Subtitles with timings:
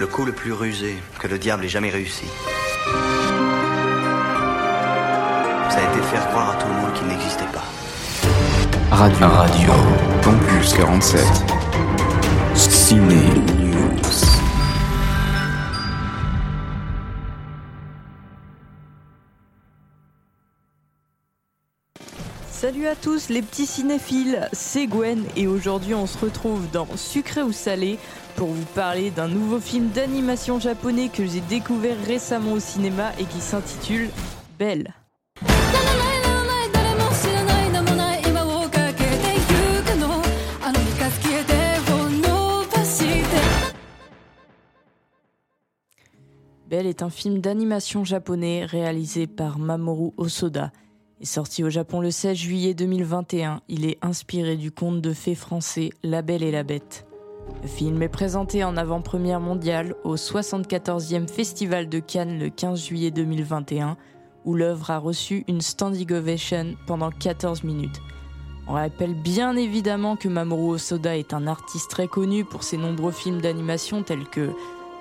[0.00, 2.26] Le coup le plus rusé que le diable ait jamais réussi.
[5.70, 7.64] Ça a été faire croire à tout le monde qu'il n'existait pas.
[8.94, 9.26] Radio.
[9.26, 9.72] Radio.
[10.22, 11.20] Campus 47.
[12.54, 13.16] Ciné
[22.60, 27.40] Salut à tous les petits cinéphiles, c'est Gwen et aujourd'hui on se retrouve dans Sucré
[27.40, 28.00] ou Salé
[28.34, 33.26] pour vous parler d'un nouveau film d'animation japonais que j'ai découvert récemment au cinéma et
[33.26, 34.10] qui s'intitule
[34.58, 34.92] Belle.
[46.68, 50.72] Belle est un film d'animation japonais réalisé par Mamoru Osoda.
[51.26, 53.60] Sorti au Japon le 16 juillet 2021.
[53.68, 57.06] Il est inspiré du conte de fées français La Belle et la Bête.
[57.62, 63.10] Le film est présenté en avant-première mondiale au 74e Festival de Cannes le 15 juillet
[63.10, 63.96] 2021,
[64.44, 68.00] où l'œuvre a reçu une standing ovation pendant 14 minutes.
[68.68, 73.12] On rappelle bien évidemment que Mamoru Osoda est un artiste très connu pour ses nombreux
[73.12, 74.50] films d'animation tels que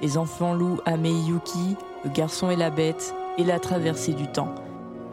[0.02, 4.56] Les enfants loups Amei Yuki, Le garçon et la bête et La traversée du temps.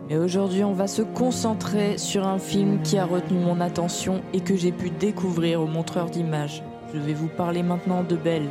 [0.09, 4.41] Mais aujourd'hui, on va se concentrer sur un film qui a retenu mon attention et
[4.41, 6.63] que j'ai pu découvrir au montreur d'images.
[6.93, 8.49] Je vais vous parler maintenant de Belle.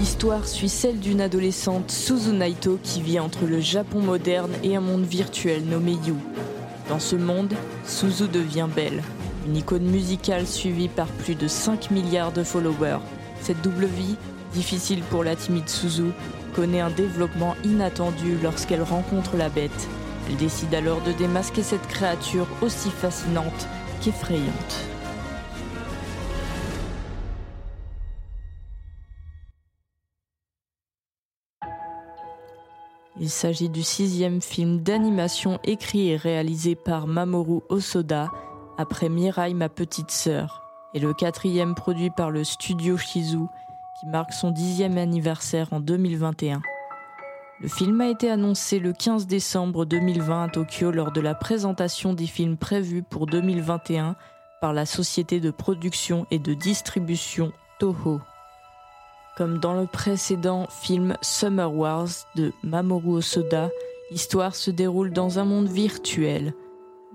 [0.00, 4.80] L'histoire suit celle d'une adolescente, Suzu Naito, qui vit entre le Japon moderne et un
[4.80, 6.16] monde virtuel nommé You.
[6.88, 9.02] Dans ce monde, Suzu devient belle,
[9.46, 13.00] une icône musicale suivie par plus de 5 milliards de followers.
[13.40, 14.16] Cette double vie,
[14.52, 16.10] difficile pour la timide Suzu,
[16.54, 19.88] connaît un développement inattendu lorsqu'elle rencontre la bête.
[20.28, 23.66] Elle décide alors de démasquer cette créature aussi fascinante
[24.02, 24.86] qu'effrayante.
[33.22, 38.30] Il s'agit du sixième film d'animation écrit et réalisé par Mamoru Osoda
[38.80, 40.62] après Mirai ma petite sœur
[40.94, 43.46] et le quatrième produit par le studio Shizu
[43.98, 46.62] qui marque son dixième anniversaire en 2021.
[47.60, 52.14] Le film a été annoncé le 15 décembre 2020 à Tokyo lors de la présentation
[52.14, 54.16] des films prévus pour 2021
[54.62, 58.20] par la société de production et de distribution Toho.
[59.36, 63.68] Comme dans le précédent film Summer Wars de Mamoru Osoda,
[64.10, 66.54] l'histoire se déroule dans un monde virtuel.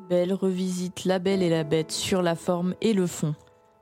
[0.08, 3.34] Belle revisite La Belle et la Bête sur la forme et le fond.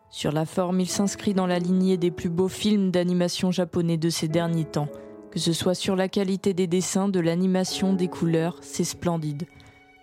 [0.09, 4.09] Sur la forme, il s'inscrit dans la lignée des plus beaux films d'animation japonais de
[4.09, 4.87] ces derniers temps.
[5.31, 9.47] Que ce soit sur la qualité des dessins, de l'animation, des couleurs, c'est splendide.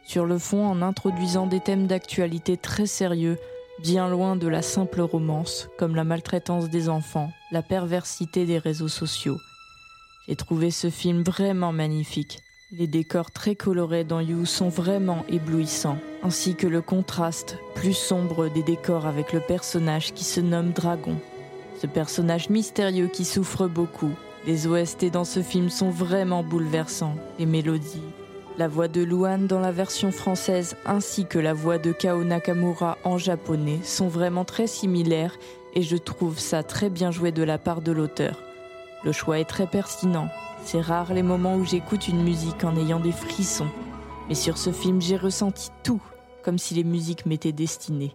[0.03, 3.39] Sur le fond, en introduisant des thèmes d'actualité très sérieux,
[3.83, 8.89] bien loin de la simple romance, comme la maltraitance des enfants, la perversité des réseaux
[8.89, 9.39] sociaux.
[10.29, 12.41] J'ai trouvé ce film vraiment magnifique.
[12.73, 18.49] Les décors très colorés dans You sont vraiment éblouissants, ainsi que le contraste plus sombre
[18.49, 21.17] des décors avec le personnage qui se nomme Dragon.
[21.83, 24.13] Ce personnage mystérieux qui souffre beaucoup.
[24.47, 27.17] Les OST dans ce film sont vraiment bouleversants.
[27.41, 28.05] Les mélodies,
[28.57, 32.99] la voix de Luan dans la version française ainsi que la voix de Kao Nakamura
[33.03, 35.37] en japonais sont vraiment très similaires
[35.75, 38.50] et je trouve ça très bien joué de la part de l'auteur.
[39.03, 40.29] Le choix est très pertinent,
[40.63, 43.71] c'est rare les moments où j'écoute une musique en ayant des frissons.
[44.29, 46.03] Mais sur ce film, j'ai ressenti tout,
[46.45, 48.15] comme si les musiques m'étaient destinées.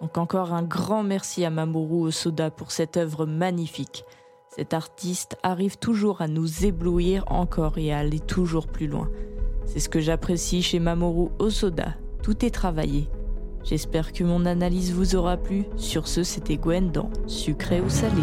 [0.00, 4.04] Donc encore un grand merci à Mamoru Osoda pour cette œuvre magnifique.
[4.54, 9.08] Cet artiste arrive toujours à nous éblouir encore et à aller toujours plus loin.
[9.66, 11.94] C'est ce que j'apprécie chez Mamoru Osoda.
[12.22, 13.08] Tout est travaillé.
[13.62, 15.64] J'espère que mon analyse vous aura plu.
[15.76, 18.22] Sur ce, c'était Gwen dans Sucré ou Salé.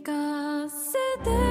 [0.00, 0.92] かせ
[1.24, 1.47] て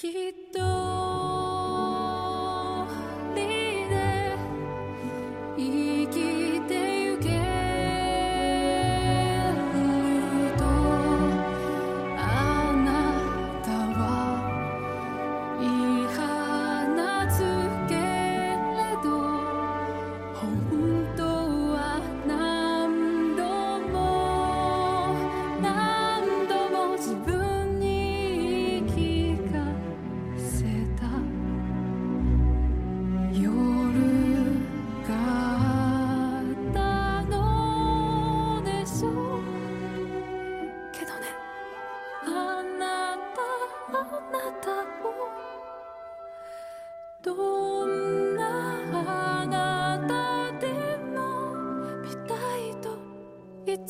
[0.00, 0.12] きっ
[0.50, 0.69] と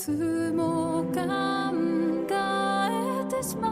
[0.03, 0.11] つ
[0.57, 1.21] も考
[2.31, 2.35] え
[3.29, 3.71] てしまう。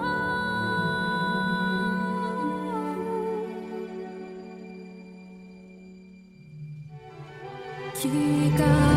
[7.95, 8.09] 気
[8.59, 8.88] が